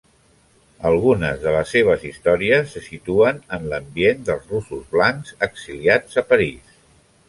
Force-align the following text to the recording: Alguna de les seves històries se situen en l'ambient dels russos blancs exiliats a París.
Alguna 0.91 1.29
de 1.43 1.53
les 1.57 1.73
seves 1.75 2.07
històries 2.11 2.75
se 2.77 2.83
situen 2.87 3.45
en 3.59 3.71
l'ambient 3.75 4.27
dels 4.31 4.51
russos 4.57 4.93
blancs 4.97 5.35
exiliats 5.53 6.23
a 6.27 6.31
París. 6.35 6.79